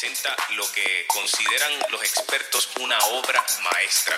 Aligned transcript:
presenta 0.00 0.36
lo 0.54 0.70
que 0.70 1.06
consideran 1.08 1.72
los 1.90 2.00
expertos 2.02 2.68
una 2.78 2.96
obra 3.06 3.44
maestra. 3.64 4.16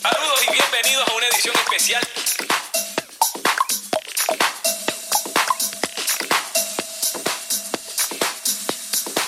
Saludos 0.00 0.40
y 0.46 0.52
bienvenidos 0.52 1.08
a 1.08 1.12
una 1.14 1.26
edición 1.26 1.56
especial 1.56 2.08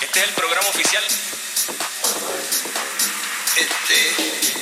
Este 0.01 0.19
es 0.19 0.27
el 0.27 0.33
programa 0.33 0.67
oficial. 0.69 1.03
Este, 3.57 4.58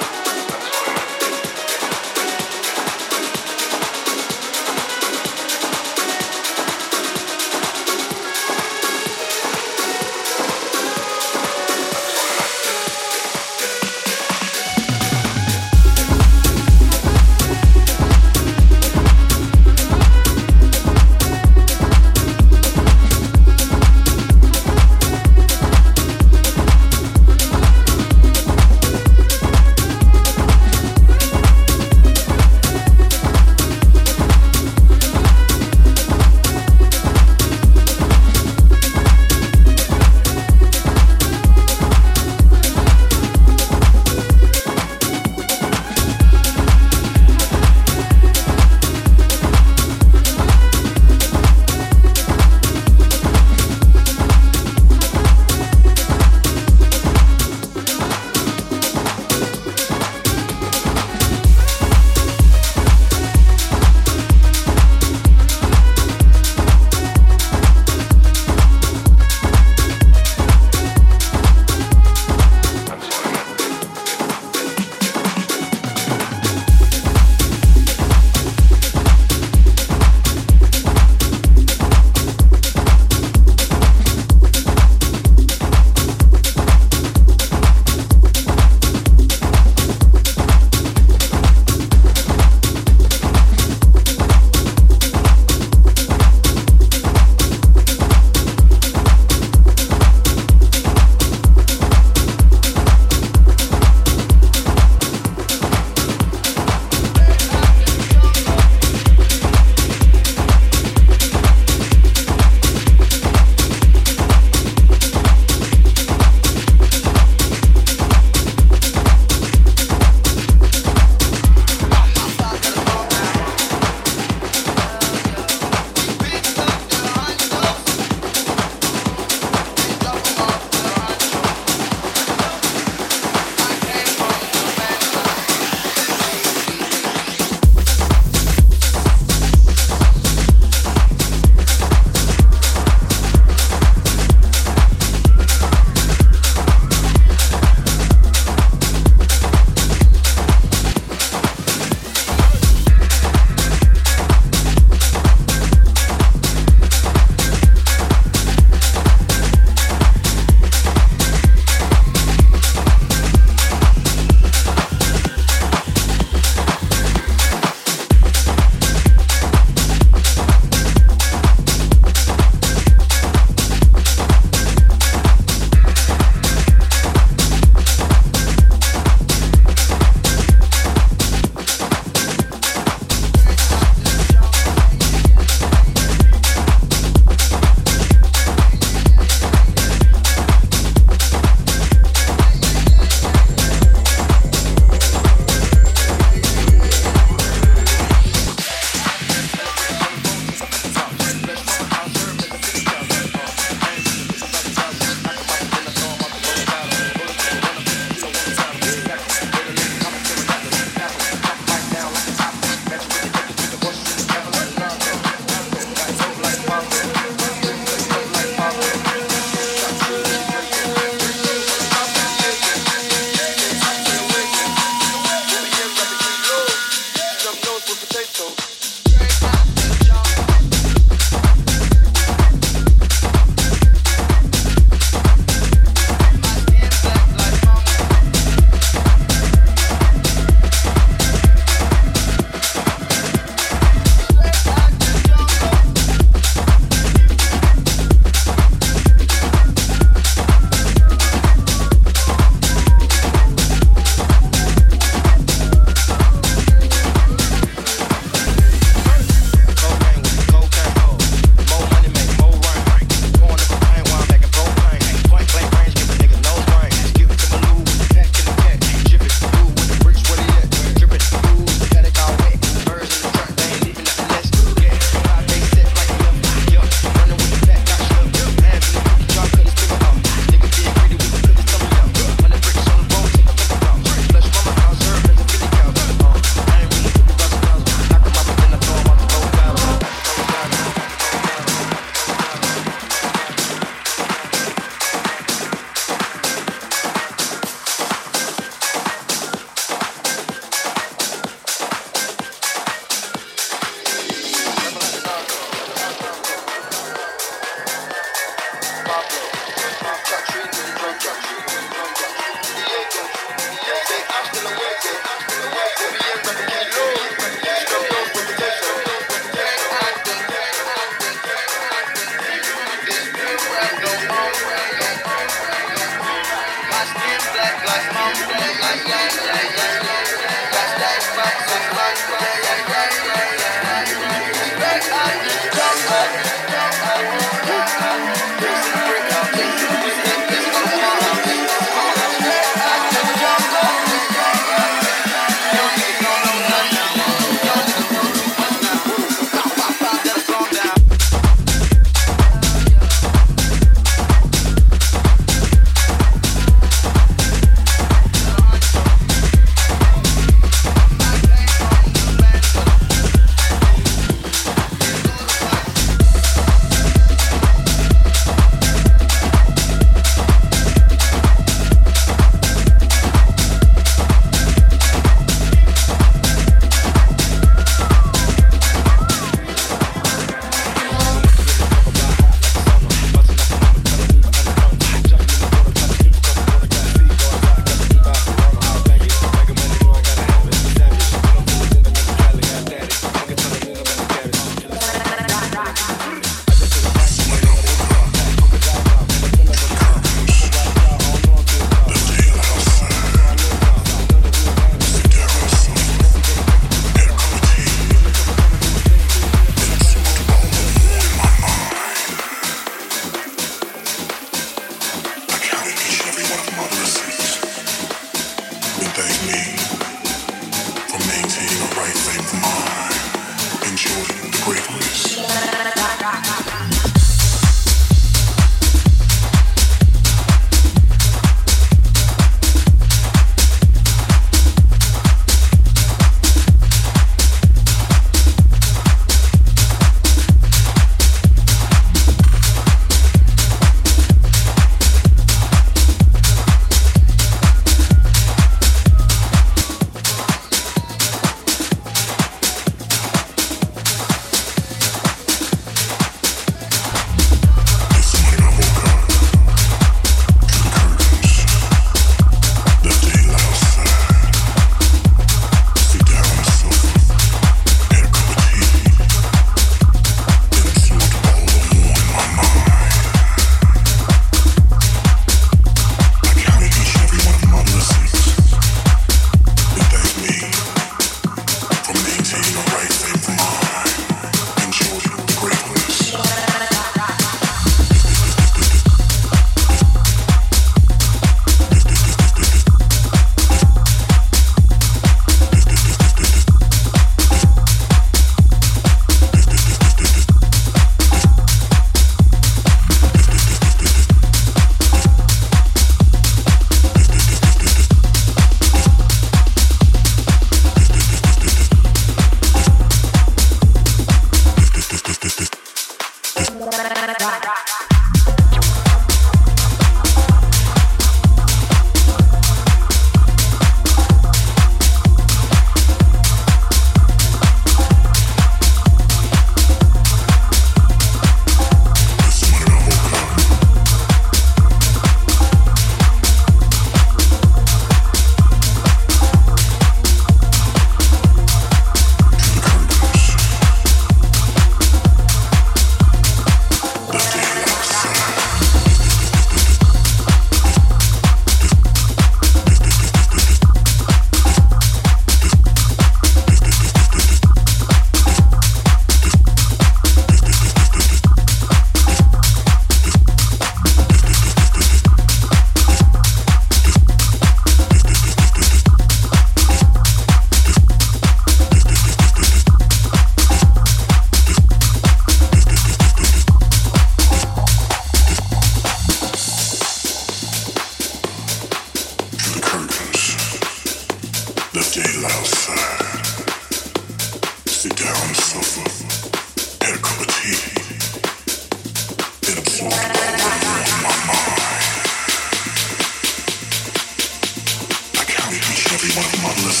what 599.36 599.62
mothers 599.62 600.00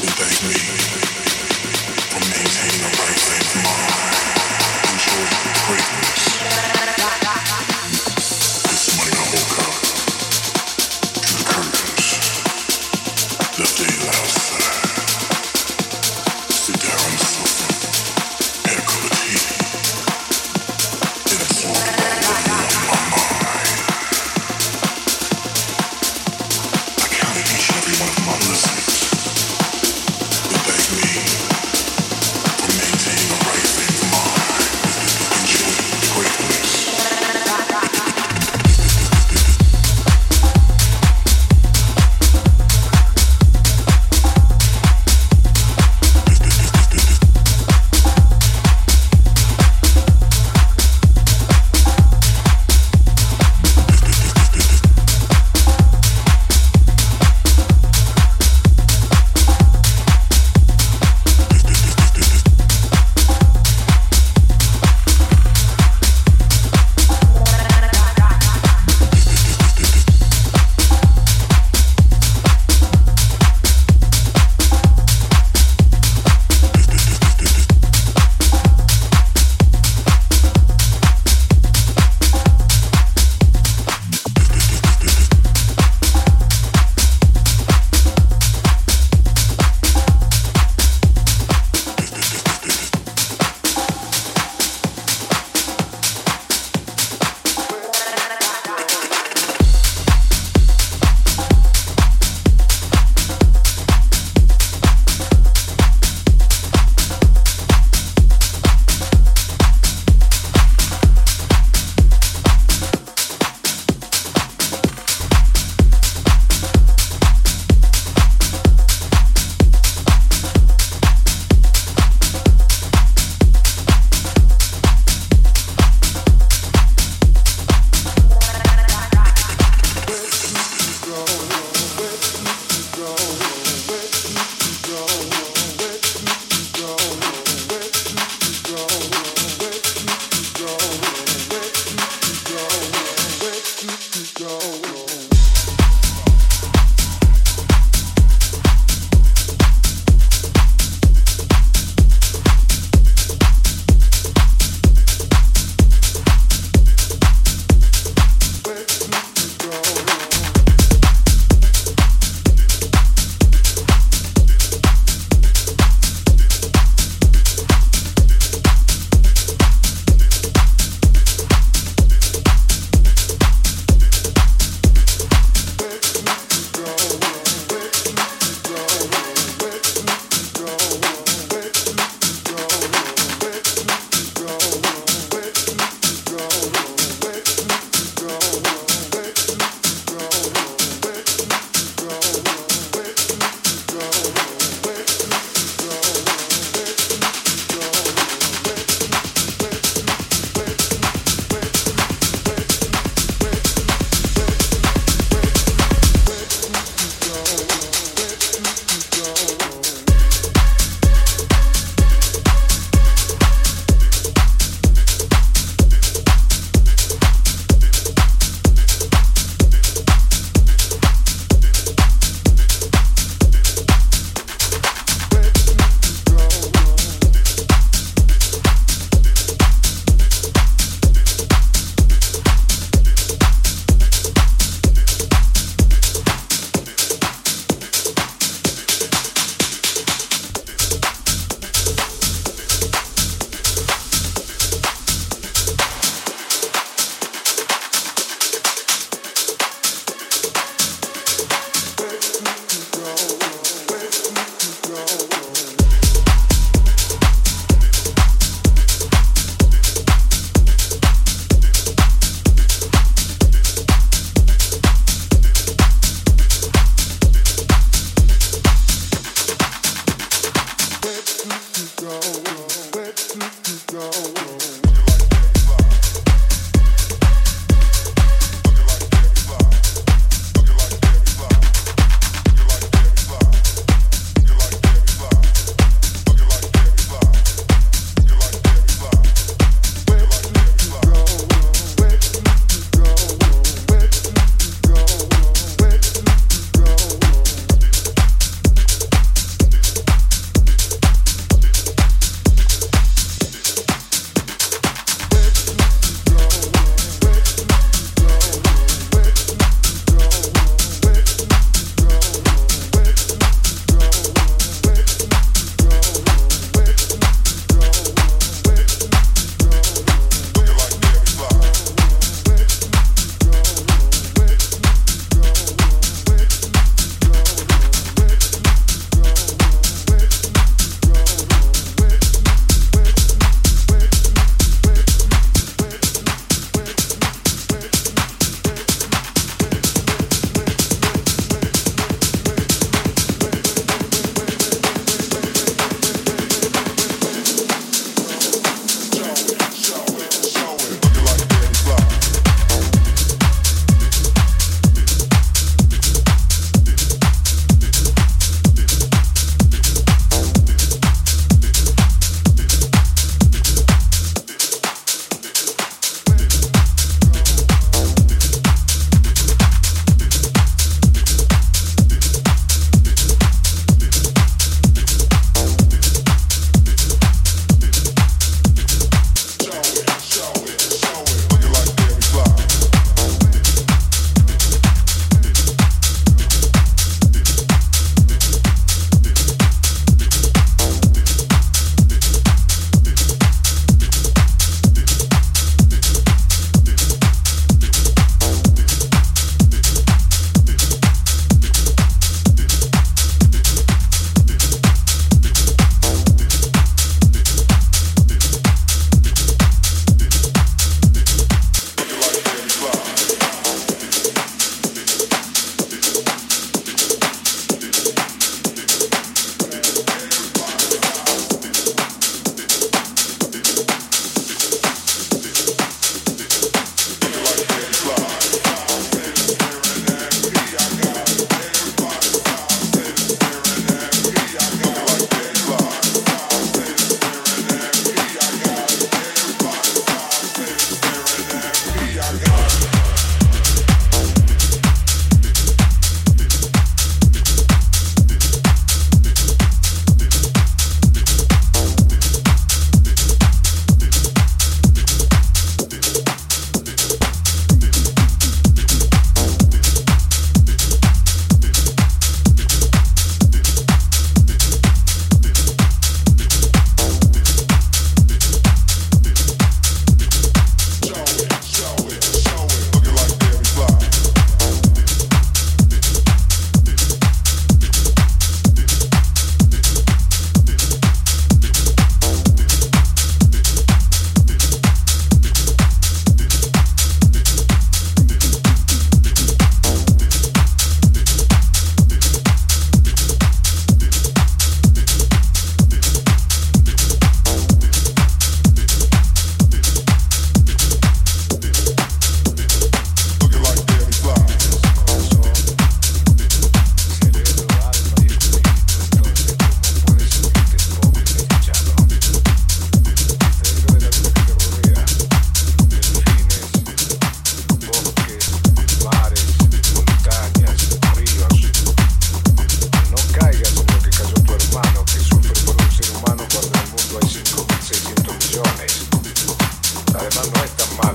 will 0.00 0.14
they 0.18 0.80
be? 0.80 0.85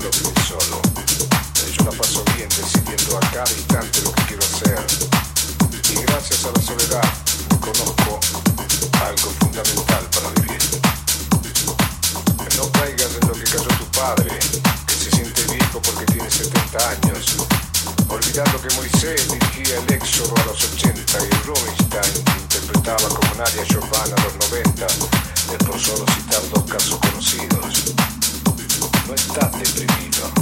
malo 0.02 0.10
estoy 0.10 0.58
solo. 0.58 0.82
Yo 1.76 1.84
la 1.84 1.90
paso 1.92 2.24
bien 2.36 2.48
decidiendo 2.48 3.16
a 3.16 3.20
cada 3.30 3.50
instante 3.52 4.00
lo 4.02 4.12
que 4.12 4.22
quiero 4.22 4.42
hacer. 4.42 4.84
Y 5.90 6.02
gracias 6.02 6.44
a 6.44 6.50
la 6.50 6.60
soledad 6.60 7.08
conozco 7.60 8.18
algo 9.06 9.30
fundamental 9.38 10.04
para 10.10 10.28
vivir. 10.40 10.62
No 12.56 12.72
caigas 12.72 13.10
en 13.20 13.28
lo 13.28 13.34
que 13.34 13.44
cayó 13.44 13.68
tu 13.78 13.86
padre, 13.92 14.30
que 14.86 14.94
se 14.94 15.10
siente 15.10 15.42
viejo 15.44 15.80
porque 15.80 16.04
tiene 16.06 16.30
70 16.30 16.90
años. 16.90 17.36
Olvidando 18.08 18.60
que 18.60 18.74
Moisés 18.74 19.28
dirigía 19.28 19.78
el 19.78 19.92
éxodo 19.94 20.34
a 20.42 20.46
los 20.46 20.64
80 20.64 21.18
y 21.22 21.30
Rubinstein 21.46 22.14
interpretaba 22.42 23.08
como 23.08 23.34
nadie 23.38 23.60
a 23.60 23.64
Giovanna 23.64 24.16
a 24.16 24.24
los 24.24 24.50
90, 24.50 24.86
es 24.86 25.64
por 25.64 25.78
solo 25.78 26.04
citar 26.14 26.42
dos 26.50 26.64
casos 26.64 26.98
conocidos. 26.98 27.81
Estás 29.22 29.52
deprimido, 29.52 30.32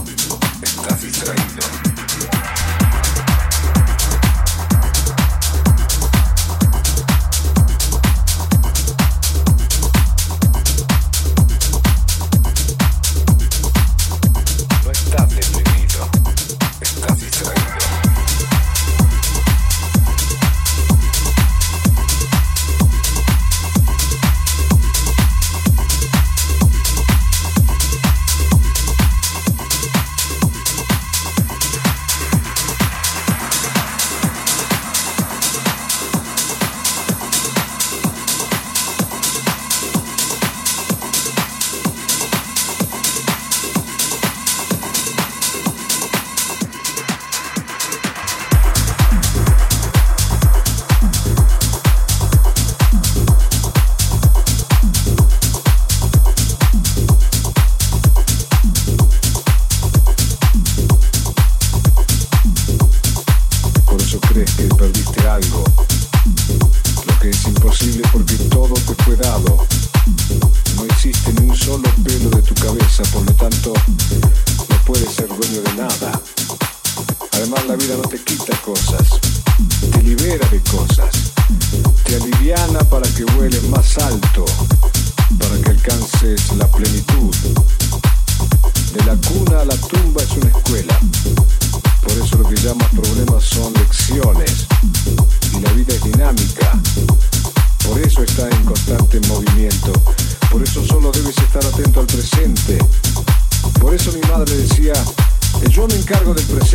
estás 0.62 1.02
distraído. 1.02 1.79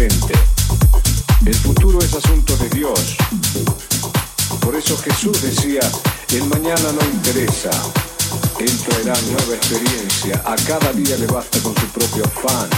El 0.05 1.55
futuro 1.55 1.97
es 1.99 2.13
asunto 2.13 2.55
de 2.57 2.69
Dios. 2.69 3.17
Por 4.59 4.75
eso 4.75 4.95
Jesús 4.97 5.41
decía, 5.41 5.81
el 6.29 6.43
mañana 6.43 6.91
no 6.91 7.03
interesa. 7.09 7.71
Él 8.59 8.71
traerá 8.87 9.19
nueva 9.21 9.55
experiencia. 9.55 10.43
A 10.45 10.55
cada 10.57 10.93
día 10.93 11.17
le 11.17 11.25
basta 11.25 11.57
con 11.59 11.73
su 11.75 11.87
propio 11.87 12.23
afán. 12.23 12.69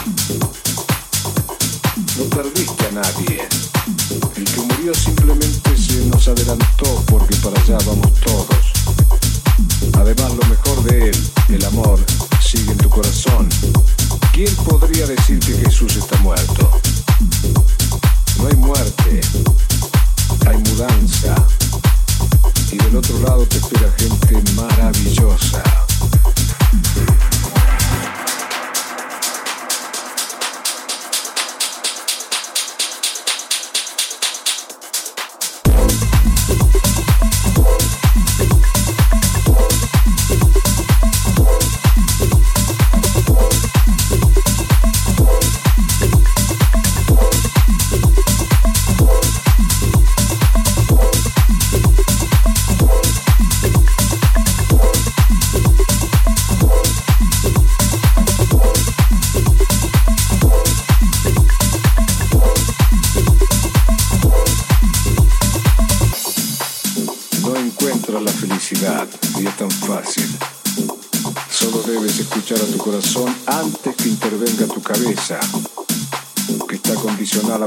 No 2.18 2.24
perdiste 2.30 2.88
a 2.88 2.92
nadie. 2.92 3.46
El 4.38 4.46
que 4.46 4.62
murió 4.62 4.94
simplemente 4.94 5.78
se 5.78 6.06
nos 6.06 6.30
adelantó 6.30 7.04
porque 7.08 7.36
para 7.38 7.60
allá 7.60 7.78
vamos 7.86 8.14
todos. 8.24 8.72
Además, 10.00 10.32
lo 10.34 10.48
mejor 10.48 10.82
de 10.84 11.10
él, 11.10 11.30
el 11.50 11.66
amor, 11.66 12.00
sigue 12.40 12.72
en 12.72 12.78
tu 12.78 12.90
corazón. 12.90 13.50
¿Quién 14.32 14.56
podría 14.56 15.06
decir 15.08 15.40
que 15.40 15.58
Jesús 15.58 15.98
está 15.98 16.16
muerto? 16.20 16.80
No 17.20 18.48
hay 18.48 18.56
muerte, 18.58 19.22
hay 20.46 20.58
mudanza. 20.58 21.36
Y 22.72 22.78
del 22.78 22.96
otro 22.96 23.20
lado 23.22 23.46
te 23.48 23.58
espera 23.58 23.92
gente 23.98 24.44
maravillosa. 24.54 25.64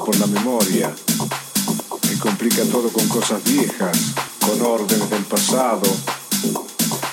Por 0.05 0.19
la 0.19 0.27
memoria, 0.27 0.95
que 2.01 2.19
complica 2.19 2.63
todo 2.65 2.89
con 2.89 3.07
cosas 3.09 3.45
viejas, 3.45 3.97
con 4.41 4.61
órdenes 4.63 5.11
del 5.11 5.25
pasado, 5.25 5.83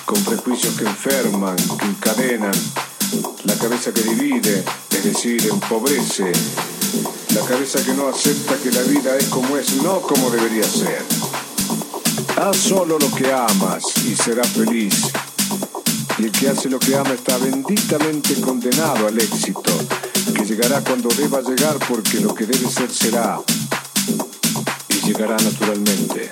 con 0.06 0.24
prejuicios 0.24 0.74
que 0.74 0.84
enferman, 0.84 1.56
que 1.56 1.84
encadenan, 1.84 2.52
la 3.44 3.54
cabeza 3.54 3.92
que 3.92 4.02
divide, 4.02 4.64
es 4.90 5.04
decir, 5.04 5.46
empobrece, 5.50 6.32
la 7.34 7.42
cabeza 7.42 7.84
que 7.84 7.92
no 7.92 8.08
acepta 8.08 8.56
que 8.56 8.72
la 8.72 8.82
vida 8.82 9.16
es 9.16 9.26
como 9.26 9.58
es, 9.58 9.82
no 9.82 10.00
como 10.00 10.30
debería 10.30 10.64
ser. 10.64 11.04
Haz 12.36 12.56
solo 12.56 12.98
lo 12.98 13.14
que 13.14 13.30
amas 13.30 13.84
y 14.06 14.16
serás 14.16 14.48
feliz. 14.48 14.94
Y 16.18 16.24
el 16.24 16.32
que 16.32 16.48
hace 16.48 16.68
lo 16.70 16.78
que 16.78 16.96
ama 16.96 17.12
está 17.12 17.36
benditamente 17.38 18.40
condenado 18.40 19.06
al 19.06 19.18
éxito 19.20 19.72
Llegará 20.48 20.80
cuando 20.80 21.10
deba 21.10 21.42
llegar 21.42 21.76
porque 21.86 22.20
lo 22.20 22.34
que 22.34 22.46
debe 22.46 22.70
ser 22.70 22.90
será 22.90 23.38
y 24.88 25.06
llegará 25.06 25.36
naturalmente. 25.36 26.30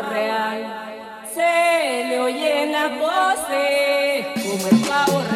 real. 0.00 1.22
Se 1.34 2.04
le 2.08 2.20
oyen 2.20 2.72
las 2.72 2.90
voces 2.98 4.26
como 4.42 4.68
el 4.68 4.88
pavo 4.88 5.18
real. 5.20 5.31